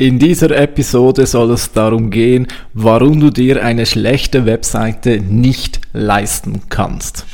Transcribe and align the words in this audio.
In 0.00 0.20
dieser 0.20 0.56
Episode 0.56 1.26
soll 1.26 1.50
es 1.50 1.72
darum 1.72 2.10
gehen, 2.10 2.46
warum 2.72 3.18
du 3.18 3.30
dir 3.30 3.64
eine 3.64 3.84
schlechte 3.84 4.46
Webseite 4.46 5.18
nicht 5.18 5.80
leisten 5.92 6.60
kannst. 6.68 7.26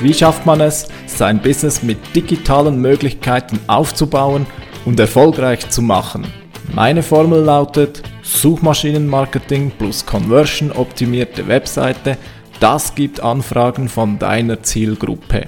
Wie 0.00 0.12
schafft 0.12 0.44
man 0.44 0.60
es, 0.60 0.88
sein 1.06 1.40
Business 1.40 1.82
mit 1.82 1.96
digitalen 2.14 2.78
Möglichkeiten 2.78 3.58
aufzubauen 3.66 4.44
und 4.84 5.00
erfolgreich 5.00 5.70
zu 5.70 5.80
machen? 5.80 6.26
Meine 6.74 7.02
Formel 7.02 7.40
lautet 7.44 8.02
Suchmaschinenmarketing 8.20 9.70
plus 9.70 10.04
Conversion 10.04 10.70
optimierte 10.70 11.48
Webseite– 11.48 12.18
das 12.60 12.94
gibt 12.94 13.20
Anfragen 13.20 13.88
von 13.88 14.18
deiner 14.18 14.62
Zielgruppe. 14.62 15.46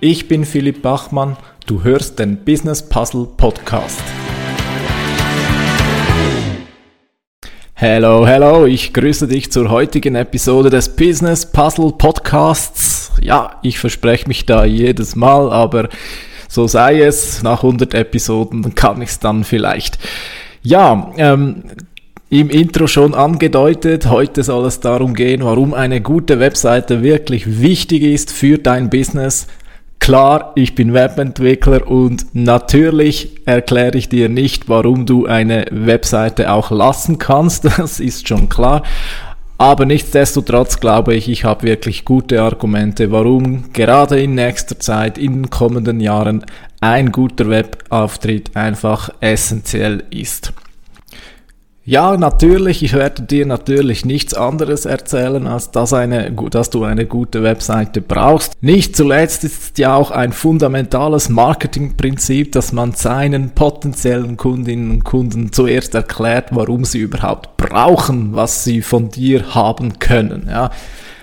Ich 0.00 0.28
bin 0.28 0.44
Philipp 0.44 0.82
Bachmann, 0.82 1.36
du 1.66 1.84
hörst 1.84 2.18
den 2.18 2.44
Business 2.44 2.88
Puzzle 2.88 3.28
Podcast. 3.36 4.02
Hello, 7.74 8.26
hello, 8.26 8.66
ich 8.66 8.92
grüße 8.92 9.28
dich 9.28 9.52
zur 9.52 9.70
heutigen 9.70 10.16
Episode 10.16 10.68
des 10.68 10.96
Business 10.96 11.46
Puzzle 11.46 11.92
Podcasts. 11.96 13.12
Ja, 13.20 13.60
ich 13.62 13.78
verspreche 13.78 14.26
mich 14.26 14.46
da 14.46 14.64
jedes 14.64 15.14
Mal, 15.14 15.52
aber 15.52 15.88
so 16.48 16.66
sei 16.66 17.02
es, 17.02 17.42
nach 17.44 17.62
100 17.62 17.94
Episoden 17.94 18.74
kann 18.74 19.00
ich 19.00 19.10
es 19.10 19.20
dann 19.20 19.44
vielleicht. 19.44 19.98
Ja, 20.62 21.12
ähm, 21.16 21.62
im 22.30 22.50
Intro 22.50 22.86
schon 22.86 23.14
angedeutet. 23.14 24.06
Heute 24.06 24.42
soll 24.42 24.66
es 24.66 24.80
darum 24.80 25.14
gehen, 25.14 25.42
warum 25.42 25.72
eine 25.72 26.00
gute 26.00 26.40
Webseite 26.40 27.02
wirklich 27.02 27.60
wichtig 27.60 28.02
ist 28.02 28.32
für 28.32 28.58
dein 28.58 28.90
Business. 28.90 29.46
Klar, 29.98 30.52
ich 30.54 30.74
bin 30.74 30.94
Webentwickler 30.94 31.86
und 31.88 32.34
natürlich 32.34 33.46
erkläre 33.46 33.96
ich 33.98 34.08
dir 34.08 34.28
nicht, 34.28 34.68
warum 34.68 35.06
du 35.06 35.26
eine 35.26 35.66
Webseite 35.70 36.52
auch 36.52 36.70
lassen 36.70 37.18
kannst. 37.18 37.64
Das 37.78 37.98
ist 37.98 38.28
schon 38.28 38.48
klar. 38.48 38.82
Aber 39.56 39.86
nichtsdestotrotz 39.86 40.78
glaube 40.78 41.14
ich, 41.14 41.28
ich 41.28 41.44
habe 41.44 41.64
wirklich 41.64 42.04
gute 42.04 42.42
Argumente, 42.42 43.10
warum 43.10 43.72
gerade 43.72 44.20
in 44.20 44.34
nächster 44.34 44.78
Zeit, 44.78 45.18
in 45.18 45.32
den 45.34 45.50
kommenden 45.50 45.98
Jahren 45.98 46.44
ein 46.80 47.10
guter 47.10 47.50
Webauftritt 47.50 48.54
einfach 48.54 49.10
essentiell 49.20 50.04
ist. 50.10 50.52
Ja, 51.88 52.18
natürlich, 52.18 52.82
ich 52.82 52.92
werde 52.92 53.22
dir 53.22 53.46
natürlich 53.46 54.04
nichts 54.04 54.34
anderes 54.34 54.84
erzählen, 54.84 55.46
als 55.46 55.70
dass, 55.70 55.94
eine, 55.94 56.30
dass 56.50 56.68
du 56.68 56.84
eine 56.84 57.06
gute 57.06 57.42
Webseite 57.42 58.02
brauchst. 58.02 58.52
Nicht 58.60 58.94
zuletzt 58.94 59.42
ist 59.42 59.62
es 59.62 59.72
ja 59.78 59.94
auch 59.94 60.10
ein 60.10 60.34
fundamentales 60.34 61.30
Marketingprinzip, 61.30 62.52
dass 62.52 62.72
man 62.74 62.92
seinen 62.92 63.52
potenziellen 63.54 64.36
Kundinnen 64.36 64.90
und 64.90 65.04
Kunden 65.04 65.50
zuerst 65.50 65.94
erklärt, 65.94 66.48
warum 66.50 66.84
sie 66.84 66.98
überhaupt 66.98 67.56
brauchen, 67.56 68.34
was 68.34 68.64
sie 68.64 68.82
von 68.82 69.08
dir 69.08 69.54
haben 69.54 69.98
können. 69.98 70.46
Ja. 70.50 70.70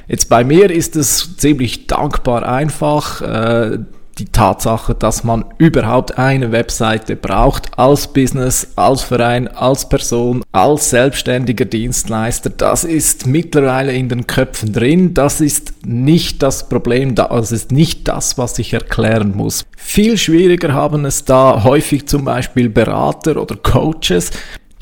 Jetzt 0.08 0.30
bei 0.30 0.44
mir 0.44 0.72
ist 0.72 0.96
es 0.96 1.38
ziemlich 1.38 1.86
dankbar 1.86 2.42
einfach. 2.42 3.22
Äh, 3.22 3.78
die 4.18 4.26
Tatsache, 4.26 4.96
dass 4.96 5.24
man 5.24 5.46
überhaupt 5.58 6.18
eine 6.18 6.52
Webseite 6.52 7.16
braucht 7.16 7.78
als 7.78 8.08
Business, 8.08 8.72
als 8.76 9.02
Verein, 9.02 9.48
als 9.48 9.90
Person, 9.90 10.44
als 10.52 10.90
selbstständiger 10.90 11.66
Dienstleister, 11.66 12.50
das 12.50 12.84
ist 12.84 13.28
mittlerweile 13.28 13.94
in 13.94 14.08
den 14.10 14.26
Köpfen 14.26 14.72
drin. 14.72 15.14
Das 15.14 15.42
ist 15.42 15.86
nicht 15.86 16.42
das 16.42 16.70
Problem, 16.70 17.16
das 17.16 17.52
ist 17.52 17.72
nicht 17.72 18.08
das, 18.08 18.38
was 18.38 18.58
ich 18.60 18.74
erklären 18.74 19.36
muss. 19.36 19.66
Viel 19.76 20.18
schwieriger 20.18 20.74
haben 20.74 21.06
es 21.06 21.26
da 21.26 21.64
häufig 21.64 22.08
zum 22.08 22.26
Beispiel 22.26 22.70
Berater 22.70 23.42
oder 23.42 23.56
Coaches. 23.56 24.32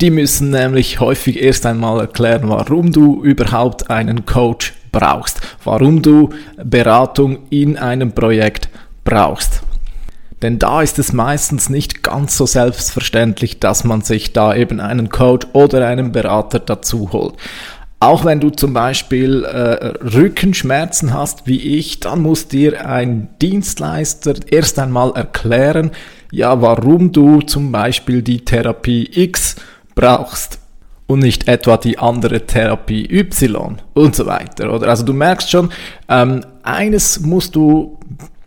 Die 0.00 0.10
müssen 0.10 0.50
nämlich 0.50 1.00
häufig 1.00 1.42
erst 1.42 1.66
einmal 1.66 2.00
erklären, 2.00 2.48
warum 2.48 2.92
du 2.92 3.22
überhaupt 3.22 3.90
einen 3.90 4.26
Coach 4.26 4.74
brauchst, 4.90 5.40
warum 5.64 6.02
du 6.02 6.30
Beratung 6.62 7.38
in 7.50 7.76
einem 7.76 8.12
Projekt 8.12 8.68
brauchst. 9.04 9.62
Denn 10.42 10.58
da 10.58 10.82
ist 10.82 10.98
es 10.98 11.12
meistens 11.12 11.70
nicht 11.70 12.02
ganz 12.02 12.36
so 12.36 12.44
selbstverständlich, 12.44 13.60
dass 13.60 13.84
man 13.84 14.02
sich 14.02 14.32
da 14.32 14.54
eben 14.54 14.80
einen 14.80 15.08
Coach 15.08 15.46
oder 15.52 15.86
einen 15.86 16.12
Berater 16.12 16.58
dazu 16.58 17.12
holt. 17.12 17.34
Auch 18.00 18.26
wenn 18.26 18.40
du 18.40 18.50
zum 18.50 18.74
Beispiel 18.74 19.44
äh, 19.44 20.04
Rückenschmerzen 20.04 21.14
hast 21.14 21.46
wie 21.46 21.78
ich, 21.78 22.00
dann 22.00 22.20
muss 22.20 22.48
dir 22.48 22.86
ein 22.86 23.28
Dienstleister 23.40 24.34
erst 24.50 24.78
einmal 24.78 25.12
erklären, 25.14 25.92
ja, 26.30 26.60
warum 26.60 27.12
du 27.12 27.40
zum 27.40 27.72
Beispiel 27.72 28.20
die 28.20 28.44
Therapie 28.44 29.08
X 29.10 29.56
brauchst 29.94 30.58
und 31.06 31.20
nicht 31.20 31.48
etwa 31.48 31.78
die 31.78 31.98
andere 31.98 32.44
Therapie 32.44 33.08
Y 33.10 33.78
und 33.94 34.14
so 34.16 34.26
weiter. 34.26 34.74
Oder 34.74 34.88
also 34.88 35.04
du 35.04 35.14
merkst 35.14 35.50
schon, 35.50 35.70
ähm, 36.08 36.44
eines 36.62 37.20
musst 37.20 37.56
du 37.56 37.98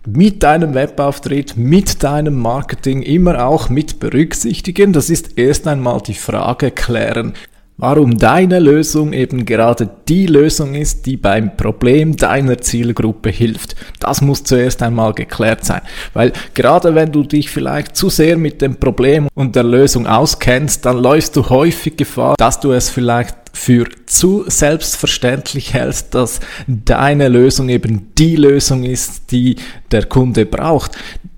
mit 0.07 0.43
deinem 0.43 0.73
Webauftritt, 0.73 1.57
mit 1.57 2.01
deinem 2.01 2.35
Marketing 2.35 3.01
immer 3.01 3.45
auch 3.45 3.67
mit 3.69 3.99
berücksichtigen. 3.99 4.93
Das 4.93 5.09
ist 5.09 5.37
erst 5.37 5.67
einmal 5.67 5.99
die 6.01 6.13
Frage 6.13 6.71
klären, 6.71 7.33
warum 7.77 8.17
deine 8.17 8.59
Lösung 8.59 9.13
eben 9.13 9.45
gerade 9.45 9.89
die 10.07 10.25
Lösung 10.25 10.73
ist, 10.73 11.05
die 11.05 11.17
beim 11.17 11.55
Problem 11.55 12.15
deiner 12.15 12.57
Zielgruppe 12.57 13.29
hilft. 13.29 13.75
Das 13.99 14.21
muss 14.21 14.43
zuerst 14.43 14.81
einmal 14.81 15.13
geklärt 15.13 15.63
sein, 15.63 15.81
weil 16.13 16.33
gerade 16.53 16.95
wenn 16.95 17.11
du 17.11 17.23
dich 17.23 17.49
vielleicht 17.49 17.95
zu 17.95 18.09
sehr 18.09 18.37
mit 18.37 18.61
dem 18.61 18.77
Problem 18.77 19.27
und 19.35 19.55
der 19.55 19.63
Lösung 19.63 20.07
auskennst, 20.07 20.85
dann 20.85 20.97
läufst 20.97 21.35
du 21.35 21.49
häufig 21.49 21.97
Gefahr, 21.97 22.35
dass 22.37 22.59
du 22.59 22.71
es 22.71 22.89
vielleicht 22.89 23.35
für 23.53 23.87
zu 24.05 24.45
selbstverständlich 24.47 25.73
hältst, 25.73 26.13
dass 26.13 26.39
deine 26.67 27.27
Lösung 27.27 27.69
eben 27.69 28.13
die 28.17 28.35
Lösung 28.35 28.83
ist, 28.83 29.31
die 29.31 29.55
der 29.91 30.05
Kunde 30.05 30.45
braucht. 30.45 30.91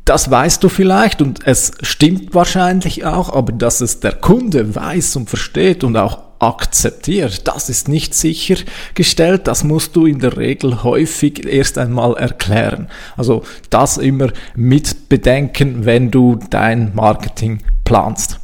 Das 0.03 0.29
weißt 0.29 0.63
du 0.63 0.69
vielleicht 0.69 1.21
und 1.21 1.45
es 1.45 1.71
stimmt 1.81 2.33
wahrscheinlich 2.33 3.05
auch, 3.05 3.31
aber 3.31 3.53
dass 3.53 3.79
es 3.79 3.99
der 3.99 4.13
Kunde 4.13 4.75
weiß 4.75 5.15
und 5.17 5.29
versteht 5.29 5.83
und 5.83 5.95
auch 5.95 6.28
akzeptiert, 6.39 7.47
das 7.47 7.69
ist 7.69 7.87
nicht 7.87 8.13
sichergestellt. 8.13 9.47
Das 9.47 9.63
musst 9.63 9.95
du 9.95 10.05
in 10.05 10.19
der 10.19 10.37
Regel 10.37 10.83
häufig 10.83 11.45
erst 11.45 11.77
einmal 11.77 12.15
erklären. 12.15 12.89
Also 13.17 13.43
das 13.69 13.97
immer 13.97 14.31
mit 14.55 15.09
bedenken, 15.09 15.85
wenn 15.85 16.11
du 16.11 16.39
dein 16.49 16.95
Marketing 16.95 17.59
planst. 17.83 18.39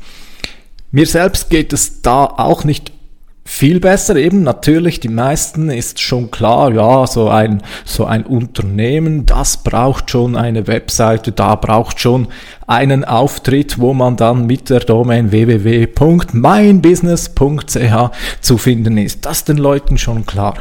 Mir 0.91 1.07
selbst 1.07 1.49
geht 1.49 1.73
es 1.73 2.01
da 2.01 2.25
auch 2.25 2.63
nicht 2.63 2.94
viel 3.45 3.79
besser 3.79 4.15
eben. 4.15 4.41
Natürlich 4.43 4.99
die 4.99 5.07
meisten 5.07 5.69
ist 5.69 6.01
schon 6.01 6.31
klar 6.31 6.73
ja 6.73 7.05
so 7.07 7.29
ein 7.29 7.61
so 7.85 8.03
ein 8.05 8.25
Unternehmen 8.25 9.25
das 9.27 9.57
braucht 9.57 10.09
schon 10.11 10.35
eine 10.35 10.67
Webseite 10.67 11.31
da 11.31 11.55
braucht 11.55 11.99
schon 11.99 12.27
einen 12.67 13.05
Auftritt 13.05 13.79
wo 13.79 13.93
man 13.93 14.17
dann 14.17 14.47
mit 14.47 14.71
der 14.71 14.79
Domain 14.79 15.31
www.meinbusiness.ch 15.31 18.11
zu 18.41 18.57
finden 18.57 18.97
ist. 18.97 19.23
Das 19.25 19.43
den 19.43 19.57
Leuten 19.57 19.99
schon 19.99 20.25
klar. 20.25 20.55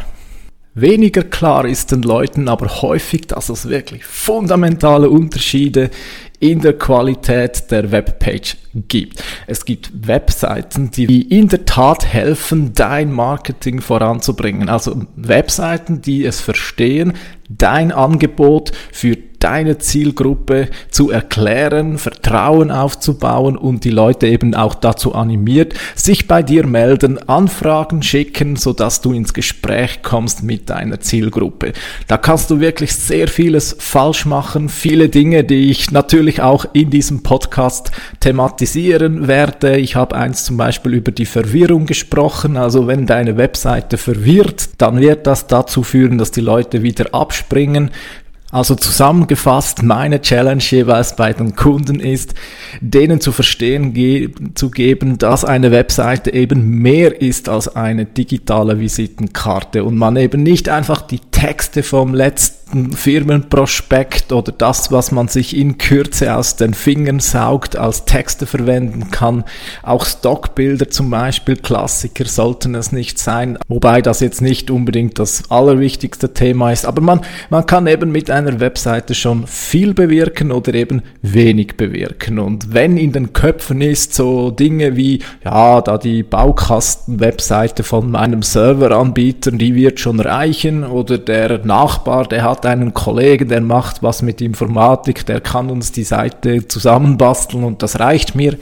Weniger 0.76 1.22
klar 1.22 1.66
ist 1.66 1.92
den 1.92 2.02
Leuten 2.02 2.48
aber 2.48 2.82
häufig, 2.82 3.28
dass 3.28 3.48
es 3.48 3.68
wirklich 3.68 4.04
fundamentale 4.04 5.08
Unterschiede 5.08 5.88
in 6.44 6.60
der 6.60 6.74
Qualität 6.74 7.70
der 7.70 7.90
Webpage 7.90 8.58
gibt. 8.74 9.24
Es 9.46 9.64
gibt 9.64 10.06
Webseiten, 10.06 10.90
die 10.90 11.22
in 11.22 11.48
der 11.48 11.64
Tat 11.64 12.04
helfen, 12.04 12.74
dein 12.74 13.10
Marketing 13.10 13.80
voranzubringen. 13.80 14.68
Also 14.68 15.06
Webseiten, 15.16 16.02
die 16.02 16.22
es 16.22 16.42
verstehen, 16.42 17.14
dein 17.48 17.92
Angebot 17.92 18.72
für 18.92 19.16
deine 19.44 19.76
Zielgruppe 19.76 20.68
zu 20.90 21.10
erklären, 21.10 21.98
Vertrauen 21.98 22.70
aufzubauen 22.70 23.58
und 23.58 23.84
die 23.84 23.90
Leute 23.90 24.26
eben 24.26 24.54
auch 24.54 24.74
dazu 24.74 25.14
animiert, 25.14 25.74
sich 25.94 26.26
bei 26.26 26.42
dir 26.42 26.66
melden, 26.66 27.18
Anfragen 27.28 28.02
schicken, 28.02 28.56
sodass 28.56 29.02
du 29.02 29.12
ins 29.12 29.34
Gespräch 29.34 30.02
kommst 30.02 30.42
mit 30.42 30.70
deiner 30.70 31.00
Zielgruppe. 31.00 31.74
Da 32.06 32.16
kannst 32.16 32.50
du 32.50 32.60
wirklich 32.60 32.94
sehr 32.94 33.28
vieles 33.28 33.76
falsch 33.78 34.24
machen, 34.24 34.70
viele 34.70 35.10
Dinge, 35.10 35.44
die 35.44 35.70
ich 35.70 35.90
natürlich 35.90 36.40
auch 36.40 36.64
in 36.72 36.88
diesem 36.88 37.22
Podcast 37.22 37.90
thematisieren 38.20 39.28
werde. 39.28 39.76
Ich 39.76 39.94
habe 39.94 40.16
eins 40.16 40.44
zum 40.44 40.56
Beispiel 40.56 40.94
über 40.94 41.12
die 41.12 41.26
Verwirrung 41.26 41.84
gesprochen. 41.84 42.56
Also 42.56 42.86
wenn 42.86 43.04
deine 43.04 43.36
Webseite 43.36 43.98
verwirrt, 43.98 44.70
dann 44.78 45.00
wird 45.00 45.26
das 45.26 45.48
dazu 45.48 45.82
führen, 45.82 46.16
dass 46.16 46.30
die 46.30 46.40
Leute 46.40 46.82
wieder 46.82 47.08
abspringen. 47.34 47.90
Also 48.50 48.76
zusammengefasst, 48.76 49.82
meine 49.82 50.20
Challenge 50.20 50.62
jeweils 50.62 51.16
bei 51.16 51.32
den 51.32 51.56
Kunden 51.56 51.98
ist, 51.98 52.34
denen 52.80 53.20
zu 53.20 53.32
verstehen 53.32 53.94
ge 53.94 54.30
zu 54.54 54.70
geben, 54.70 55.18
dass 55.18 55.44
eine 55.44 55.72
Webseite 55.72 56.32
eben 56.32 56.68
mehr 56.78 57.20
ist 57.20 57.48
als 57.48 57.74
eine 57.74 58.04
digitale 58.04 58.78
Visitenkarte 58.78 59.82
und 59.82 59.96
man 59.96 60.14
eben 60.14 60.44
nicht 60.44 60.68
einfach 60.68 61.02
die 61.02 61.18
Texte 61.32 61.82
vom 61.82 62.14
letzten 62.14 62.63
Firmenprospekt 62.74 64.32
oder 64.32 64.52
das, 64.52 64.92
was 64.92 65.12
man 65.12 65.28
sich 65.28 65.56
in 65.56 65.78
Kürze 65.78 66.34
aus 66.34 66.56
den 66.56 66.74
Fingern 66.74 67.20
saugt, 67.20 67.76
als 67.76 68.04
Texte 68.04 68.46
verwenden 68.46 69.10
kann. 69.10 69.44
Auch 69.82 70.04
Stockbilder 70.04 70.90
zum 70.90 71.10
Beispiel, 71.10 71.56
Klassiker 71.56 72.24
sollten 72.26 72.74
es 72.74 72.92
nicht 72.92 73.18
sein, 73.18 73.58
wobei 73.68 74.02
das 74.02 74.20
jetzt 74.20 74.42
nicht 74.42 74.70
unbedingt 74.70 75.18
das 75.18 75.50
allerwichtigste 75.50 76.34
Thema 76.34 76.72
ist, 76.72 76.86
aber 76.86 77.00
man, 77.00 77.20
man 77.50 77.66
kann 77.66 77.86
eben 77.86 78.12
mit 78.12 78.30
einer 78.30 78.60
Webseite 78.60 79.14
schon 79.14 79.46
viel 79.46 79.94
bewirken 79.94 80.52
oder 80.52 80.74
eben 80.74 81.02
wenig 81.22 81.76
bewirken. 81.76 82.38
Und 82.38 82.74
wenn 82.74 82.96
in 82.96 83.12
den 83.12 83.32
Köpfen 83.32 83.80
ist 83.80 84.14
so 84.14 84.50
Dinge 84.50 84.96
wie, 84.96 85.20
ja, 85.44 85.80
da 85.80 85.98
die 85.98 86.22
Baukasten-Webseite 86.22 87.82
von 87.82 88.10
meinem 88.10 88.42
Serveranbieter, 88.42 89.52
die 89.52 89.74
wird 89.74 90.00
schon 90.00 90.20
reichen 90.20 90.84
oder 90.84 91.18
der 91.18 91.64
Nachbar, 91.64 92.26
der 92.26 92.42
hat 92.42 92.63
einen 92.66 92.94
Kollegen, 92.94 93.48
der 93.48 93.60
macht 93.60 94.02
was 94.02 94.22
mit 94.22 94.40
Informatik, 94.40 95.26
der 95.26 95.40
kann 95.40 95.70
uns 95.70 95.92
die 95.92 96.04
Seite 96.04 96.66
zusammenbasteln 96.68 97.64
und 97.64 97.82
das 97.82 98.00
reicht 98.00 98.34
mir. 98.34 98.56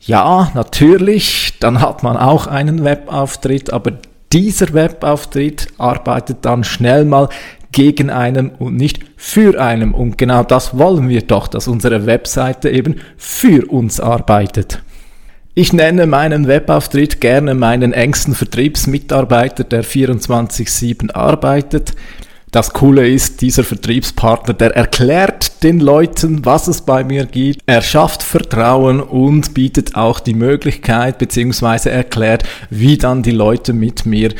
Ja, 0.00 0.50
natürlich, 0.54 1.54
dann 1.60 1.80
hat 1.80 2.02
man 2.02 2.16
auch 2.16 2.46
einen 2.46 2.84
Webauftritt, 2.84 3.72
aber 3.72 3.92
dieser 4.32 4.74
Webauftritt 4.74 5.68
arbeitet 5.78 6.38
dann 6.42 6.64
schnell 6.64 7.04
mal 7.04 7.28
gegen 7.72 8.10
einen 8.10 8.50
und 8.50 8.76
nicht 8.76 9.00
für 9.16 9.60
einen. 9.60 9.92
Und 9.92 10.18
genau 10.18 10.42
das 10.42 10.78
wollen 10.78 11.08
wir 11.08 11.22
doch, 11.22 11.48
dass 11.48 11.68
unsere 11.68 12.06
Webseite 12.06 12.70
eben 12.70 12.96
für 13.16 13.70
uns 13.70 14.00
arbeitet. 14.00 14.82
Ich 15.54 15.72
nenne 15.72 16.06
meinen 16.06 16.48
Webauftritt 16.48 17.20
gerne 17.20 17.54
meinen 17.54 17.92
engsten 17.92 18.34
Vertriebsmitarbeiter, 18.34 19.62
der 19.62 19.84
24-7 19.84 21.12
arbeitet. 21.12 21.94
Das 22.54 22.72
Coole 22.72 23.08
ist, 23.08 23.40
dieser 23.40 23.64
Vertriebspartner, 23.64 24.54
der 24.54 24.76
erklärt 24.76 25.64
den 25.64 25.80
Leuten, 25.80 26.44
was 26.44 26.68
es 26.68 26.82
bei 26.82 27.02
mir 27.02 27.26
gibt. 27.26 27.60
Er 27.66 27.82
schafft 27.82 28.22
Vertrauen 28.22 29.00
und 29.00 29.54
bietet 29.54 29.96
auch 29.96 30.20
die 30.20 30.34
Möglichkeit 30.34 31.18
beziehungsweise 31.18 31.90
erklärt, 31.90 32.44
wie 32.70 32.96
dann 32.96 33.24
die 33.24 33.32
Leute 33.32 33.72
mit 33.72 34.06
mir 34.06 34.32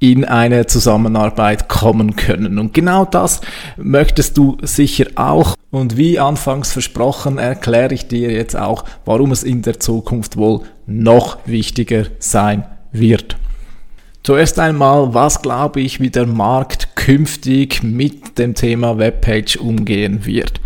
in 0.00 0.24
eine 0.24 0.66
Zusammenarbeit 0.66 1.68
kommen 1.68 2.16
können. 2.16 2.58
Und 2.58 2.74
genau 2.74 3.04
das 3.04 3.40
möchtest 3.76 4.36
du 4.36 4.58
sicher 4.62 5.06
auch. 5.14 5.54
Und 5.70 5.96
wie 5.96 6.18
anfangs 6.18 6.72
versprochen, 6.72 7.38
erkläre 7.38 7.94
ich 7.94 8.08
dir 8.08 8.32
jetzt 8.32 8.56
auch, 8.56 8.84
warum 9.04 9.30
es 9.30 9.44
in 9.44 9.62
der 9.62 9.78
Zukunft 9.78 10.36
wohl 10.36 10.62
noch 10.86 11.38
wichtiger 11.46 12.06
sein 12.18 12.66
wird. 12.90 13.36
Zuerst 14.22 14.58
einmal, 14.58 15.14
was 15.14 15.40
glaube 15.40 15.80
ich, 15.80 15.98
wie 15.98 16.10
der 16.10 16.26
Markt 16.26 16.89
künftig 17.00 17.82
mit 17.82 18.38
dem 18.38 18.54
Thema 18.54 18.98
Webpage 18.98 19.56
umgehen 19.56 20.26
wird. 20.26 20.60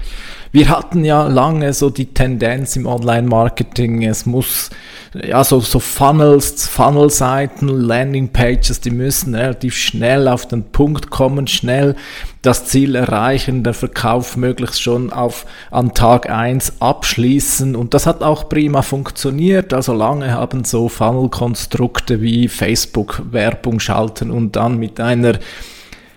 Wir 0.51 0.69
hatten 0.69 1.05
ja 1.05 1.29
lange 1.29 1.73
so 1.73 1.91
die 1.91 2.07
Tendenz 2.07 2.75
im 2.75 2.87
Online-Marketing, 2.87 4.03
es 4.03 4.27
muss 4.27 4.71
ja 5.15 5.45
so, 5.45 5.61
so 5.61 5.79
Funnels, 5.79 6.67
Funnel-Seiten, 6.67 7.69
Landing-Pages, 7.69 8.81
die 8.81 8.91
müssen 8.91 9.37
relativ 9.37 9.77
schnell 9.77 10.27
auf 10.27 10.47
den 10.47 10.65
Punkt 10.65 11.11
kommen, 11.11 11.47
schnell 11.47 11.95
das 12.43 12.67
Ziel 12.67 12.97
erreichen, 12.97 13.63
der 13.63 13.75
Verkauf 13.75 14.37
möglichst 14.37 14.83
schon 14.83 15.13
auf, 15.13 15.47
an 15.71 15.95
Tag 15.95 16.29
eins 16.31 16.81
abschließen. 16.81 17.77
Und 17.77 17.95
das 17.95 18.07
hat 18.07 18.23
auch 18.23 18.49
prima 18.49 18.83
funktioniert. 18.83 19.73
Also 19.73 19.95
lange 19.95 20.33
haben 20.33 20.65
so 20.65 20.89
Funnel-Konstrukte 20.89 22.21
wie 22.21 22.49
Facebook 22.49 23.23
Werbung 23.31 23.79
schalten 23.79 24.33
und 24.33 24.57
dann 24.57 24.79
mit 24.79 24.99
einer 24.99 25.39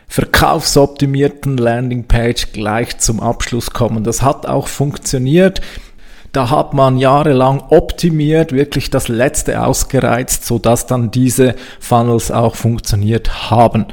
verkaufsoptimierten 0.07 1.57
Landingpage 1.57 2.53
gleich 2.53 2.97
zum 2.97 3.19
Abschluss 3.19 3.71
kommen. 3.71 4.03
Das 4.03 4.21
hat 4.21 4.45
auch 4.45 4.67
funktioniert. 4.67 5.61
Da 6.31 6.49
hat 6.49 6.73
man 6.73 6.97
jahrelang 6.97 7.63
optimiert, 7.69 8.51
wirklich 8.51 8.89
das 8.89 9.07
Letzte 9.07 9.63
ausgereizt, 9.63 10.45
sodass 10.45 10.85
dann 10.85 11.09
diese 11.11 11.55
Funnels 11.79 12.31
auch 12.31 12.55
funktioniert 12.55 13.49
haben. 13.49 13.87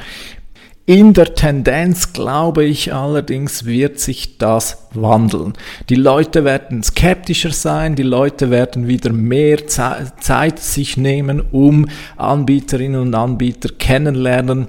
In 0.87 1.15
der 1.15 1.35
Tendenz 1.35 2.13
glaube 2.13 2.65
ich 2.65 2.93
allerdings 2.93 3.65
wird 3.65 3.99
sich 3.99 4.37
das 4.37 4.89
wandeln. 4.93 5.55
Die 5.89 5.95
Leute 5.95 6.45
werden 6.45 6.83
skeptischer 6.83 7.53
sein, 7.53 7.95
die 7.95 8.03
Leute 8.03 8.51
werden 8.51 8.87
wieder 8.87 9.11
mehr 9.11 9.67
Zeit 9.67 10.59
sich 10.59 10.99
nehmen, 10.99 11.41
um 11.41 11.89
Anbieterinnen 12.19 13.01
und 13.01 13.15
Anbieter 13.15 13.71
kennenlernen 13.79 14.67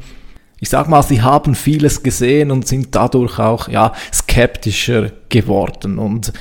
ich 0.65 0.71
sag 0.71 0.89
mal, 0.89 1.03
sie 1.03 1.21
haben 1.21 1.53
vieles 1.53 2.01
gesehen 2.01 2.49
und 2.49 2.67
sind 2.67 2.95
dadurch 2.95 3.37
auch 3.37 3.67
ja 3.67 3.93
skeptischer 4.11 5.11
geworden. 5.29 5.99
Und 5.99 6.33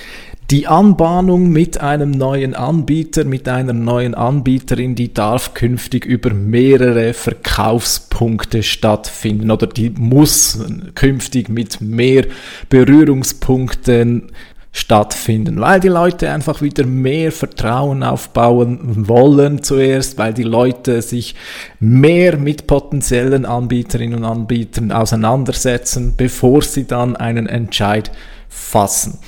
die 0.50 0.67
Anbahnung 0.67 1.50
mit 1.50 1.82
einem 1.82 2.11
neuen 2.11 2.55
Anbieter, 2.55 3.25
mit 3.25 3.47
einer 3.50 3.75
neuen 3.75 4.15
Anbieterin, 4.15 4.94
die 4.94 5.12
darf 5.12 5.53
künftig 5.53 6.06
über 6.06 6.32
mehrere 6.32 7.12
Verkaufspunkte 7.12 8.62
stattfinden 8.62 9.50
oder 9.50 9.67
die 9.67 9.91
muss 9.91 10.59
künftig 10.94 11.50
mit 11.50 11.82
mehr 11.82 12.25
Berührungspunkten 12.71 14.32
stattfinden, 14.76 15.61
weil 15.61 15.79
die 15.79 15.88
Leute 15.88 16.31
einfach 16.31 16.61
wieder 16.61 16.85
mehr 16.85 17.31
Vertrauen 17.31 18.03
aufbauen 18.03 19.06
wollen 19.09 19.62
zuerst, 19.62 20.19
weil 20.19 20.35
die 20.35 20.43
Leute 20.43 21.00
sich 21.00 21.37
mehr 21.79 22.37
mit 22.37 22.67
potenziellen 22.67 23.47
Anbieterinnen 23.47 24.19
und 24.19 24.25
Anbietern 24.25 24.91
auseinandersetzen, 24.91 26.15
bevor 26.17 26.62
sie 26.62 26.88
dann 26.88 27.15
einen 27.15 27.47
Entscheid 27.47 28.11
fassen. 28.49 29.21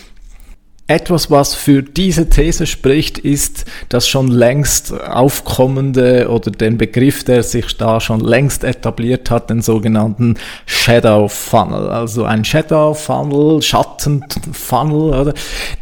Etwas, 0.89 1.33
was 1.33 1.55
für 1.55 1.83
diese 1.83 2.29
These 2.29 2.65
spricht, 2.67 3.19
ist 3.19 3.65
das 3.89 4.07
schon 4.07 4.29
längst 4.29 4.93
aufkommende 4.93 6.29
oder 6.29 6.53
den 6.53 6.79
Begriff, 6.79 7.25
der 7.25 7.43
sich 7.43 7.77
da 7.77 8.01
schon 8.01 8.21
längst 8.21 8.63
etabliert 8.63 9.29
hat, 9.29 9.51
den 9.51 9.63
sogenannten 9.63 10.37
Shadow 10.65 11.27
Funnel. 11.27 11.89
Also 11.89 12.25
ein 12.25 12.45
Shadow 12.45 12.95
Funnel, 12.95 13.63
Schattenfunnel, 13.63 15.21
oder? 15.21 15.35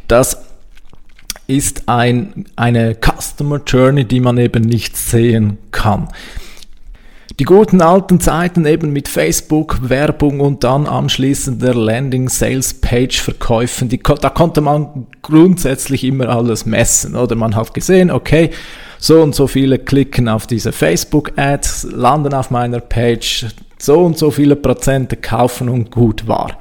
Das 0.09 0.39
ist 1.47 1.87
ein, 1.87 2.47
eine 2.57 2.97
Customer 2.97 3.61
Journey, 3.67 4.07
die 4.07 4.21
man 4.21 4.39
eben 4.39 4.65
nicht 4.65 4.97
sehen 4.97 5.59
kann. 5.71 6.09
Die 7.41 7.45
guten 7.45 7.81
alten 7.81 8.21
Zeiten 8.21 8.65
eben 8.65 8.93
mit 8.93 9.09
Facebook, 9.09 9.89
Werbung 9.89 10.41
und 10.41 10.63
dann 10.63 10.87
anschließend 10.87 11.61
der 11.61 11.75
Landing 11.75 12.29
Sales 12.29 12.75
Page 12.75 13.21
Verkäufen, 13.21 13.89
die, 13.89 13.99
da 13.99 14.31
konnte 14.31 14.61
man 14.61 15.07
grundsätzlich 15.23 16.05
immer 16.05 16.29
alles 16.29 16.65
messen, 16.65 17.17
oder? 17.17 17.35
Man 17.35 17.57
hat 17.57 17.75
gesehen, 17.75 18.11
okay, 18.11 18.51
so 18.99 19.21
und 19.21 19.35
so 19.35 19.47
viele 19.47 19.79
klicken 19.79 20.29
auf 20.29 20.47
diese 20.47 20.71
Facebook 20.71 21.33
Ads, 21.37 21.89
landen 21.91 22.35
auf 22.35 22.51
meiner 22.51 22.81
Page, 22.81 23.47
so 23.79 24.01
und 24.01 24.17
so 24.17 24.31
viele 24.31 24.55
Prozente 24.55 25.17
kaufen 25.17 25.69
und 25.69 25.91
gut 25.91 26.29
war. 26.29 26.59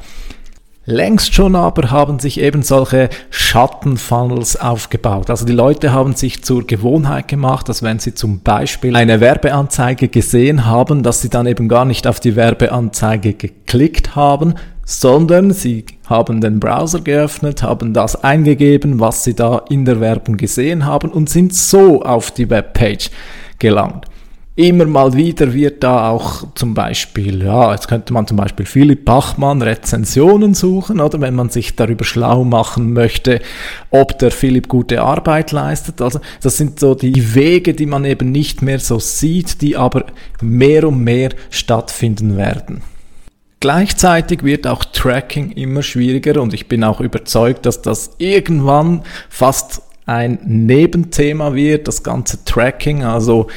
Längst 0.86 1.34
schon 1.34 1.56
aber 1.56 1.92
haben 1.92 2.20
sich 2.20 2.42
eben 2.42 2.62
solche 2.62 3.08
Schattenfunnels 3.30 4.58
aufgebaut. 4.58 5.30
Also 5.30 5.46
die 5.46 5.54
Leute 5.54 5.94
haben 5.94 6.14
sich 6.14 6.44
zur 6.44 6.68
Gewohnheit 6.68 7.30
gemacht, 7.30 7.70
dass 7.70 7.84
wenn 7.84 8.00
sie 8.00 8.16
zum 8.16 8.42
Beispiel 8.42 8.94
eine 8.98 9.22
Werbeanzeige 9.22 10.10
gesehen 10.10 10.66
haben, 10.66 11.02
dass 11.02 11.22
sie 11.22 11.30
dann 11.30 11.48
eben 11.48 11.70
gar 11.70 11.86
nicht 11.86 12.06
auf 12.06 12.20
die 12.20 12.36
Werbeanzeige 12.36 13.34
geklickt 13.34 14.18
haben, 14.18 14.56
sondern 14.84 15.52
sie 15.52 15.86
haben 16.08 16.42
den 16.42 16.60
Browser 16.60 17.00
geöffnet, 17.00 17.64
haben 17.64 17.94
das 17.94 18.22
eingegeben, 18.22 19.00
was 19.00 19.24
sie 19.24 19.36
da 19.36 19.62
in 19.70 19.86
der 19.86 20.02
Werbung 20.02 20.36
gesehen 20.36 20.86
haben 20.86 21.12
und 21.12 21.30
sind 21.30 21.54
so 21.54 22.02
auf 22.02 22.32
die 22.32 22.50
Webpage 22.50 23.10
gelangt. 23.58 24.08
Immer 24.56 24.86
mal 24.86 25.14
wieder 25.14 25.52
wird 25.52 25.84
da 25.84 26.12
auch 26.12 26.46
zum 26.54 26.76
Beispiel, 26.76 27.44
ja, 27.44 27.72
jetzt 27.72 27.88
könnte 27.88 28.14
man 28.14 28.28
zum 28.28 28.38
Beispiel 28.38 28.68
Philipp 28.68 29.04
Bachmann 29.04 29.64
Rezensionen 29.64 30.54
suchen, 30.54 31.00
oder 31.00 31.20
wenn 31.22 31.34
man 31.34 31.50
sich 31.50 31.76
darüber 31.76 32.04
schlau 32.04 32.44
machen 32.44 32.94
möchte, 32.94 33.42
ob 33.90 34.20
der 34.20 34.30
Philipp 34.30 34.68
gute 34.68 35.02
Arbeit 35.02 35.52
leistet. 35.52 36.02
Also 36.02 36.20
das 36.44 36.58
sind 36.58 36.80
so 36.80 36.94
die 36.94 37.34
Wege, 37.34 37.74
die 37.74 37.88
man 37.88 38.06
eben 38.06 38.32
nicht 38.32 38.62
mehr 38.62 38.78
so 38.80 39.00
sieht, 39.00 39.64
die 39.64 39.76
aber 39.76 40.06
mehr 40.40 40.88
und 40.88 41.04
mehr 41.04 41.30
stattfinden 41.50 42.38
werden. 42.38 42.84
Gleichzeitig 43.60 44.44
wird 44.44 44.68
auch 44.68 44.86
Tracking 44.86 45.54
immer 45.54 45.82
schwieriger 45.82 46.40
und 46.40 46.54
ich 46.54 46.68
bin 46.68 46.84
auch 46.84 47.02
überzeugt, 47.02 47.66
dass 47.66 47.82
das 47.82 48.12
irgendwann 48.20 49.02
fast 49.30 49.82
ein 50.06 50.38
Nebenthema 50.46 51.56
wird, 51.56 51.88
das 51.88 52.04
ganze 52.04 52.44
Tracking, 52.46 53.04
also 53.04 53.48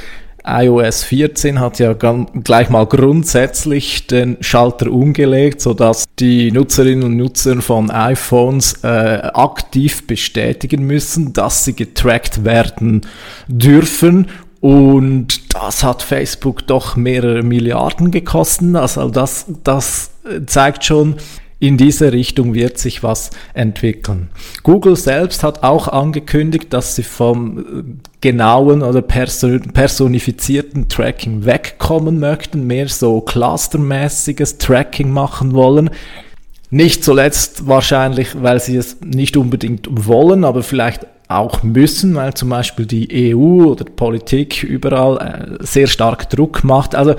iOS 0.47 1.05
14 1.05 1.61
hat 1.61 1.79
ja 1.79 1.93
gleich 1.93 2.71
mal 2.71 2.87
grundsätzlich 2.87 4.07
den 4.07 4.37
Schalter 4.41 4.91
umgelegt, 4.91 5.61
sodass 5.61 6.05
die 6.19 6.53
Nutzerinnen 6.53 7.05
und 7.05 7.17
Nutzer 7.17 7.61
von 7.61 7.91
iPhones 7.91 8.85
äh, 8.85 8.87
aktiv 9.35 10.07
bestätigen 10.07 10.87
müssen, 10.87 11.33
dass 11.33 11.65
sie 11.65 11.75
getrackt 11.75 12.45
werden 12.45 13.03
dürfen 13.49 14.29
und 14.61 15.55
das 15.55 15.85
hat 15.85 16.03
Facebook 16.03 16.67
doch 16.67 16.97
mehrere 16.97 17.43
Milliarden 17.43 18.11
gekostet. 18.11 18.75
Also 18.75 19.09
das, 19.11 19.47
das 19.63 20.11
zeigt 20.47 20.85
schon, 20.85 21.17
in 21.59 21.79
diese 21.79 22.13
Richtung 22.13 22.53
wird 22.55 22.79
sich 22.79 23.03
was 23.03 23.31
entwickeln. 23.55 24.29
Google 24.63 24.95
selbst 24.97 25.43
hat 25.43 25.63
auch 25.63 25.89
angekündigt, 25.89 26.73
dass 26.73 26.97
sie 26.97 27.03
vom 27.03 27.59
äh, 27.59 27.63
genauen 28.21 28.83
oder 28.83 29.01
personifizierten 29.01 30.89
Tracking 30.89 31.47
wegkommen 31.47 32.19
möchten, 32.21 32.67
mehr 32.67 32.89
so 32.89 33.23
clustermäßiges 33.23 34.59
Tracking 34.59 35.11
machen 35.11 35.55
wollen. 35.55 35.91
Nicht 36.69 37.05
zuletzt 37.05 37.67
wahrscheinlich, 37.67 38.43
weil 38.43 38.61
sie 38.61 38.77
es 38.77 39.01
nicht 39.01 39.37
unbedingt 39.37 39.89
wollen, 39.91 40.45
aber 40.45 40.63
vielleicht 40.63 41.07
auch 41.29 41.63
müssen, 41.63 42.15
weil 42.15 42.35
zum 42.35 42.51
Beispiel 42.51 42.87
die 42.87 43.35
EU 43.35 43.65
oder 43.65 43.85
Politik 43.85 44.63
überall 44.63 45.59
äh, 45.61 45.65
sehr 45.65 45.87
stark 45.87 46.29
Druck 46.31 46.65
macht. 46.65 46.95
Also 46.95 47.15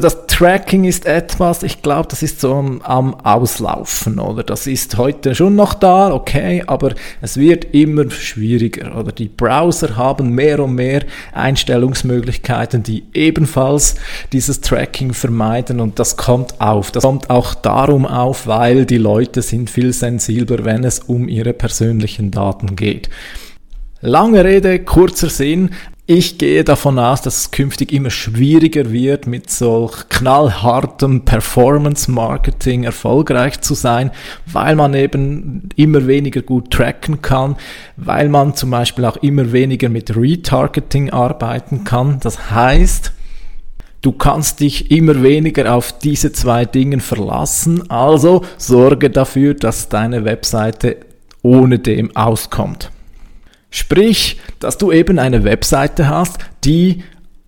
das 0.00 0.26
Tracking 0.26 0.84
ist 0.84 1.06
etwas, 1.06 1.62
ich 1.62 1.82
glaube, 1.82 2.08
das 2.08 2.22
ist 2.22 2.40
so 2.40 2.54
am 2.54 3.14
Auslaufen, 3.14 4.18
oder? 4.18 4.42
Das 4.42 4.66
ist 4.66 4.96
heute 4.96 5.34
schon 5.34 5.56
noch 5.56 5.74
da, 5.74 6.12
okay, 6.12 6.62
aber 6.66 6.94
es 7.20 7.36
wird 7.36 7.74
immer 7.74 8.10
schwieriger, 8.10 8.96
oder? 8.98 9.12
Die 9.12 9.28
Browser 9.28 9.96
haben 9.96 10.30
mehr 10.30 10.60
und 10.60 10.74
mehr 10.74 11.02
Einstellungsmöglichkeiten, 11.32 12.82
die 12.82 13.04
ebenfalls 13.12 13.96
dieses 14.32 14.60
Tracking 14.60 15.12
vermeiden 15.12 15.80
und 15.80 15.98
das 15.98 16.16
kommt 16.16 16.60
auf. 16.60 16.90
Das 16.90 17.02
kommt 17.02 17.30
auch 17.30 17.54
darum 17.54 18.06
auf, 18.06 18.46
weil 18.46 18.86
die 18.86 18.98
Leute 18.98 19.42
sind 19.42 19.70
viel 19.70 19.92
sensibler, 19.92 20.64
wenn 20.64 20.84
es 20.84 21.00
um 21.00 21.28
ihre 21.28 21.52
persönlichen 21.52 22.30
Daten 22.30 22.76
geht. 22.76 23.10
Lange 24.00 24.44
Rede, 24.44 24.80
kurzer 24.80 25.28
Sinn. 25.28 25.70
Ich 26.06 26.36
gehe 26.36 26.64
davon 26.64 26.98
aus, 26.98 27.22
dass 27.22 27.38
es 27.38 27.50
künftig 27.52 27.92
immer 27.92 28.10
schwieriger 28.10 28.90
wird, 28.90 29.28
mit 29.28 29.50
solch 29.50 30.08
knallhartem 30.08 31.24
Performance-Marketing 31.24 32.82
erfolgreich 32.82 33.60
zu 33.60 33.74
sein, 33.74 34.10
weil 34.46 34.74
man 34.74 34.94
eben 34.94 35.68
immer 35.76 36.08
weniger 36.08 36.42
gut 36.42 36.72
tracken 36.72 37.22
kann, 37.22 37.54
weil 37.96 38.28
man 38.28 38.56
zum 38.56 38.70
Beispiel 38.70 39.04
auch 39.04 39.16
immer 39.18 39.52
weniger 39.52 39.88
mit 39.88 40.16
Retargeting 40.16 41.10
arbeiten 41.10 41.84
kann. 41.84 42.18
Das 42.20 42.50
heißt, 42.50 43.12
Du 44.02 44.10
kannst 44.10 44.58
dich 44.58 44.90
immer 44.90 45.22
weniger 45.22 45.72
auf 45.72 45.96
diese 45.96 46.32
zwei 46.32 46.64
Dinge 46.64 46.98
verlassen, 46.98 47.88
also 47.88 48.44
sorge 48.56 49.10
dafür, 49.10 49.54
dass 49.54 49.88
deine 49.88 50.24
Webseite 50.24 50.96
ohne 51.42 51.78
dem 51.78 52.16
auskommt. 52.16 52.90
Sprich, 53.72 54.38
dass 54.60 54.78
du 54.78 54.92
eben 54.92 55.18
eine 55.18 55.42
Webseite 55.44 56.08
hast, 56.08 56.38
die 56.62 57.02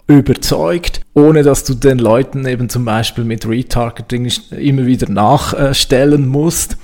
überzeugt, 0.06 1.02
ohne 1.12 1.42
dass 1.42 1.64
du 1.64 1.74
den 1.74 1.98
Leuten 1.98 2.46
eben 2.46 2.70
zum 2.70 2.86
Beispiel 2.86 3.24
mit 3.24 3.46
Retargeting 3.46 4.32
immer 4.50 4.86
wieder 4.86 5.10
nachstellen 5.10 6.26
musst. 6.26 6.78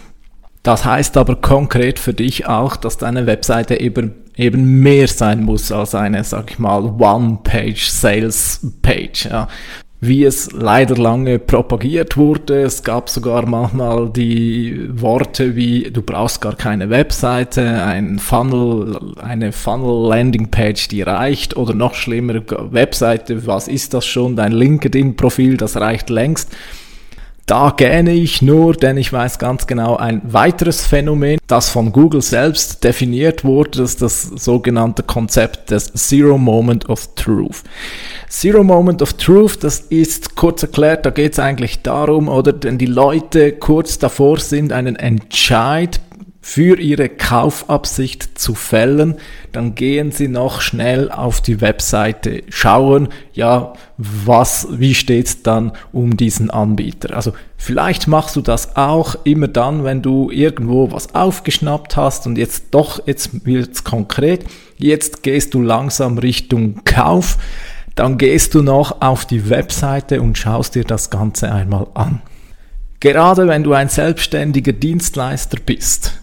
Das 0.63 0.85
heißt 0.85 1.17
aber 1.17 1.37
konkret 1.37 1.99
für 1.99 2.13
dich 2.13 2.47
auch, 2.47 2.77
dass 2.77 2.99
deine 2.99 3.25
Webseite 3.27 3.81
eben, 3.81 4.13
eben 4.37 4.81
mehr 4.81 5.09
sein 5.09 5.43
muss 5.43 5.73
als 5.73 5.95
eine, 5.95 6.23
sag 6.23 6.51
ich 6.51 6.59
mal, 6.59 6.85
One-Page-Sales-Page. 6.85 9.25
Ja 9.25 9.49
wie 10.01 10.25
es 10.25 10.51
leider 10.53 10.97
lange 10.97 11.39
propagiert 11.39 12.17
wurde. 12.17 12.63
Es 12.63 12.83
gab 12.83 13.11
sogar 13.11 13.47
manchmal 13.47 14.09
die 14.09 14.89
Worte 14.91 15.57
wie 15.57 15.91
du 15.91 16.01
brauchst 16.01 16.41
gar 16.41 16.57
keine 16.57 16.89
Webseite, 16.89 17.85
ein 17.85 18.19
Funnel, 18.19 18.99
eine 19.21 19.53
Funnel 19.53 20.09
Landing 20.09 20.51
Page, 20.51 20.89
die 20.89 21.03
reicht 21.03 21.57
oder 21.57 21.75
noch 21.75 21.95
schlimmer 21.95 22.41
Webseite, 22.71 23.47
was 23.47 23.69
ist 23.69 23.93
das 23.93 24.07
schon, 24.07 24.37
dein 24.37 24.53
LinkedIn 24.53 25.17
Profil, 25.17 25.57
das 25.57 25.77
reicht 25.77 26.09
längst. 26.09 26.51
Da 27.51 27.75
gähne 27.77 28.13
ich 28.13 28.43
nur, 28.43 28.75
denn 28.75 28.97
ich 28.97 29.13
weiß 29.13 29.41
ganz 29.41 29.67
genau 29.67 29.97
ein 29.97 30.23
weiteres 30.23 30.87
Phänomen, 30.87 31.41
das 31.49 31.69
von 31.69 31.91
Google 31.91 32.23
selbst 32.23 32.85
definiert 32.85 33.45
wurde, 33.45 33.79
das 33.79 33.91
ist 33.91 34.03
das 34.03 34.23
sogenannte 34.23 35.03
Konzept 35.03 35.73
des 35.73 35.93
Zero 35.95 36.39
Moment 36.39 36.89
of 36.89 37.13
Truth. 37.17 37.65
Zero 38.29 38.63
Moment 38.63 39.03
of 39.03 39.15
Truth, 39.15 39.65
das 39.65 39.81
ist 39.81 40.37
kurz 40.37 40.63
erklärt, 40.63 41.05
da 41.05 41.11
geht 41.11 41.33
es 41.33 41.41
eigentlich 41.41 41.83
darum, 41.83 42.29
oder 42.29 42.55
wenn 42.63 42.79
die 42.79 42.87
Leute 42.87 43.51
kurz 43.51 43.99
davor 43.99 44.39
sind, 44.39 44.73
einen 44.73 44.95
Entscheid 44.95 45.99
für 46.43 46.81
ihre 46.81 47.09
Kaufabsicht 47.09 48.39
zu 48.39 48.55
fällen, 48.55 49.17
dann 49.53 49.75
gehen 49.75 50.11
Sie 50.11 50.29
noch 50.29 50.63
schnell 50.63 51.11
auf 51.11 51.41
die 51.41 51.61
Webseite 51.61 52.43
schauen, 52.49 53.09
ja, 53.35 53.75
was, 53.99 54.67
wie 54.71 54.95
steht's 54.95 55.43
dann 55.43 55.73
um 55.93 56.17
diesen 56.17 56.51
Anbieter. 56.51 57.15
Also 57.15 57.35
vielleicht 57.59 58.09
machst 58.09 58.37
du 58.37 58.41
das 58.41 58.77
auch 58.77 59.17
immer 59.25 59.49
dann, 59.49 59.85
wenn 59.85 60.01
du 60.01 60.31
irgendwo 60.31 60.91
was 60.91 61.15
aufgeschnappt 61.15 61.97
hast 61.97 62.27
und 62.27 62.39
jetzt 62.39 62.67
doch, 62.71 63.07
jetzt 63.07 63.45
wird's 63.45 63.85
konkret, 63.85 64.45
jetzt 64.79 65.23
gehst 65.23 65.53
du 65.53 65.61
langsam 65.61 66.17
Richtung 66.17 66.83
Kauf, 66.85 67.37
dann 67.95 68.17
gehst 68.17 68.55
du 68.55 68.63
noch 68.63 69.03
auf 69.03 69.27
die 69.27 69.51
Webseite 69.51 70.23
und 70.23 70.39
schaust 70.39 70.75
dir 70.75 70.85
das 70.85 71.11
Ganze 71.11 71.53
einmal 71.53 71.87
an. 71.93 72.23
Gerade 73.01 73.47
wenn 73.47 73.63
du 73.63 73.73
ein 73.73 73.89
selbstständiger 73.89 74.73
Dienstleister 74.73 75.59
bist, 75.65 76.21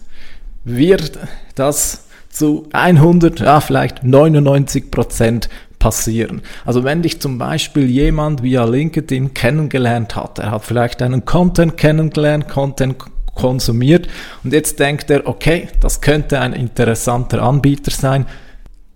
wird 0.64 1.18
das 1.54 2.06
zu 2.30 2.68
100, 2.72 3.40
ja 3.40 3.60
vielleicht 3.60 4.04
99 4.04 4.90
Prozent 4.90 5.48
passieren. 5.78 6.42
Also 6.64 6.84
wenn 6.84 7.02
dich 7.02 7.20
zum 7.20 7.38
Beispiel 7.38 7.88
jemand 7.88 8.42
via 8.42 8.64
LinkedIn 8.64 9.34
kennengelernt 9.34 10.16
hat, 10.16 10.38
er 10.38 10.50
hat 10.50 10.64
vielleicht 10.64 11.02
einen 11.02 11.24
Content 11.24 11.76
kennengelernt, 11.76 12.48
Content 12.48 12.96
konsumiert 13.34 14.08
und 14.42 14.52
jetzt 14.52 14.80
denkt 14.80 15.10
er, 15.10 15.26
okay, 15.26 15.68
das 15.80 16.00
könnte 16.00 16.40
ein 16.40 16.52
interessanter 16.52 17.42
Anbieter 17.42 17.92
sein. 17.92 18.26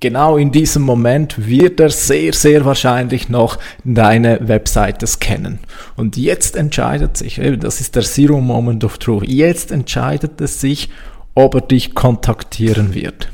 Genau 0.00 0.36
in 0.36 0.50
diesem 0.50 0.82
Moment 0.82 1.46
wird 1.46 1.78
er 1.78 1.90
sehr, 1.90 2.32
sehr 2.32 2.64
wahrscheinlich 2.64 3.28
noch 3.28 3.60
deine 3.84 4.40
Webseite 4.48 5.06
scannen. 5.06 5.60
Und 5.94 6.16
jetzt 6.16 6.56
entscheidet 6.56 7.16
sich, 7.16 7.40
das 7.60 7.80
ist 7.80 7.94
der 7.94 8.02
Zero 8.02 8.40
Moment 8.40 8.82
of 8.82 8.98
Truth, 8.98 9.28
jetzt 9.28 9.70
entscheidet 9.70 10.40
es 10.40 10.60
sich, 10.60 10.90
ob 11.34 11.54
er 11.54 11.60
dich 11.62 11.94
kontaktieren 11.94 12.94
wird. 12.94 13.30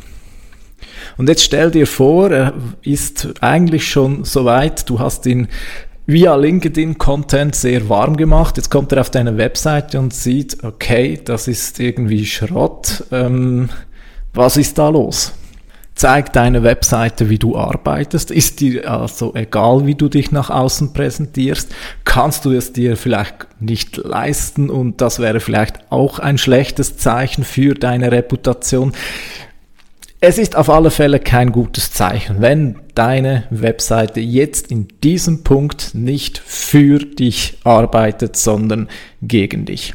Und 1.17 1.28
jetzt 1.28 1.43
stell 1.43 1.71
dir 1.71 1.87
vor, 1.87 2.31
er 2.31 2.55
ist 2.83 3.28
eigentlich 3.40 3.88
schon 3.88 4.25
so 4.25 4.45
weit, 4.45 4.88
du 4.88 5.00
hast 5.00 5.26
ihn 5.26 5.49
via 6.07 6.35
LinkedIn-Content 6.35 7.55
sehr 7.55 7.88
warm 7.88 8.17
gemacht. 8.17 8.57
Jetzt 8.57 8.71
kommt 8.71 8.93
er 8.93 9.00
auf 9.00 9.11
deine 9.11 9.37
Webseite 9.37 9.99
und 9.99 10.14
sieht, 10.14 10.64
okay, 10.64 11.21
das 11.23 11.49
ist 11.49 11.81
irgendwie 11.81 12.25
Schrott. 12.25 13.05
Ähm, 13.12 13.69
was 14.33 14.57
ist 14.57 14.78
da 14.78 14.88
los? 14.88 15.35
Zeig 15.99 16.33
deine 16.33 16.62
Webseite, 16.62 17.28
wie 17.28 17.40
du 17.40 17.57
arbeitest. 17.57 18.31
Ist 18.31 18.61
dir 18.61 18.88
also 18.88 19.35
egal, 19.35 19.85
wie 19.85 19.97
du 19.97 20.09
dich 20.09 20.31
nach 20.31 20.49
außen 20.49 20.93
präsentierst? 20.93 21.75
Kannst 22.05 22.45
du 22.45 22.52
es 22.52 22.73
dir 22.73 22.97
vielleicht 22.97 23.49
nicht 23.59 23.97
leisten 23.97 24.71
und 24.71 25.00
das 25.00 25.19
wäre 25.19 25.40
vielleicht 25.40 25.90
auch 25.90 26.21
ein 26.21 26.38
schlechtes 26.38 26.99
Zeichen 26.99 27.43
für 27.43 27.75
deine 27.75 28.12
Reputation? 28.12 28.93
Es 30.21 30.38
ist 30.38 30.55
auf 30.55 30.71
alle 30.71 30.93
Fälle 30.93 31.19
kein 31.19 31.50
gutes 31.50 31.90
Zeichen, 31.90 32.40
wenn 32.40 32.76
deine 32.95 33.49
Webseite 33.50 34.21
jetzt 34.21 34.71
in 34.71 34.87
diesem 35.02 35.43
Punkt 35.43 35.97
nicht 35.97 36.38
für 36.38 37.00
dich 37.00 37.59
arbeitet, 37.64 38.37
sondern 38.37 38.87
gegen 39.21 39.64
dich. 39.64 39.95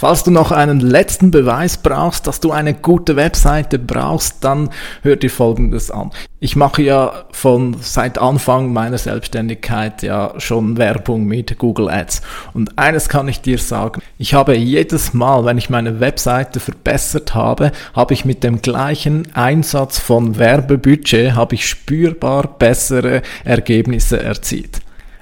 Falls 0.00 0.22
du 0.22 0.30
noch 0.30 0.52
einen 0.52 0.78
letzten 0.78 1.32
Beweis 1.32 1.76
brauchst, 1.76 2.28
dass 2.28 2.38
du 2.38 2.52
eine 2.52 2.72
gute 2.72 3.16
Webseite 3.16 3.80
brauchst, 3.80 4.44
dann 4.44 4.70
hör 5.02 5.16
dir 5.16 5.28
Folgendes 5.28 5.90
an. 5.90 6.12
Ich 6.38 6.54
mache 6.54 6.82
ja 6.82 7.24
von 7.32 7.74
seit 7.80 8.16
Anfang 8.16 8.72
meiner 8.72 8.98
Selbstständigkeit 8.98 10.04
ja 10.04 10.34
schon 10.38 10.76
Werbung 10.76 11.24
mit 11.24 11.58
Google 11.58 11.90
Ads. 11.90 12.22
Und 12.54 12.78
eines 12.78 13.08
kann 13.08 13.26
ich 13.26 13.40
dir 13.40 13.58
sagen. 13.58 14.00
Ich 14.18 14.34
habe 14.34 14.56
jedes 14.56 15.14
Mal, 15.14 15.44
wenn 15.44 15.58
ich 15.58 15.68
meine 15.68 15.98
Webseite 15.98 16.60
verbessert 16.60 17.34
habe, 17.34 17.72
habe 17.92 18.14
ich 18.14 18.24
mit 18.24 18.44
dem 18.44 18.62
gleichen 18.62 19.26
Einsatz 19.34 19.98
von 19.98 20.38
Werbebudget, 20.38 21.34
habe 21.34 21.56
ich 21.56 21.66
spürbar 21.66 22.46
bessere 22.46 23.22
Ergebnisse 23.44 24.22
erzielt. 24.22 24.78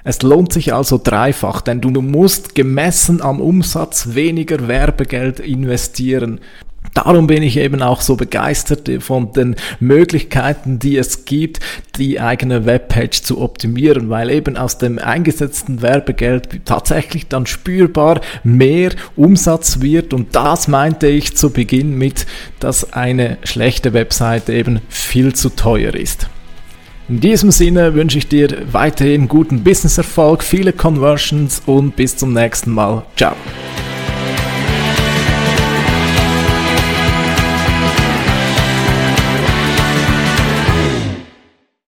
Es 0.07 0.21
lohnt 0.21 0.53
sich 0.53 0.73
also 0.73 0.97
dreifach, 1.03 1.59
denn 1.59 1.81
du 1.81 1.89
musst 1.89 2.55
gemessen 2.55 3.21
am 3.21 3.41
Umsatz 3.41 4.15
weniger 4.15 4.69
Werbegeld 4.69 5.41
investieren. 5.41 6.39
Darum 6.93 7.27
bin 7.27 7.43
ich 7.43 7.57
eben 7.57 7.81
auch 7.81 7.99
so 7.99 8.15
begeistert 8.15 8.89
von 9.03 9.33
den 9.33 9.57
Möglichkeiten, 9.81 10.79
die 10.79 10.95
es 10.95 11.25
gibt, 11.25 11.59
die 11.97 12.21
eigene 12.21 12.65
Webpage 12.65 13.21
zu 13.21 13.41
optimieren, 13.41 14.09
weil 14.09 14.29
eben 14.29 14.55
aus 14.55 14.77
dem 14.77 14.97
eingesetzten 14.97 15.81
Werbegeld 15.81 16.61
tatsächlich 16.63 17.27
dann 17.27 17.45
spürbar 17.45 18.21
mehr 18.45 18.91
Umsatz 19.17 19.81
wird 19.81 20.13
und 20.13 20.37
das 20.37 20.69
meinte 20.69 21.07
ich 21.07 21.35
zu 21.35 21.49
Beginn 21.49 21.97
mit, 21.97 22.25
dass 22.61 22.93
eine 22.93 23.39
schlechte 23.43 23.91
Webseite 23.91 24.53
eben 24.53 24.79
viel 24.87 25.35
zu 25.35 25.49
teuer 25.49 25.93
ist. 25.93 26.29
In 27.09 27.21
diesem 27.21 27.51
Sinne 27.51 27.93
wünsche 27.93 28.17
ich 28.17 28.27
dir 28.27 28.49
weiterhin 28.73 29.29
guten 29.29 29.63
Businesserfolg, 29.63 30.43
viele 30.43 30.73
Conversions 30.73 31.61
und 31.65 31.95
bis 31.95 32.17
zum 32.17 32.33
nächsten 32.33 32.71
Mal. 32.71 33.05
Ciao. 33.15 33.33